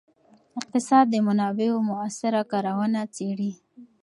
[0.59, 3.51] اقتصاد د منابعو مؤثره کارونه څیړي.